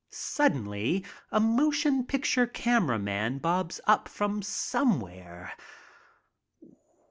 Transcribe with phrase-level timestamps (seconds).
[0.09, 5.53] Suddenly a motion picture camera man bobs up from somewhere.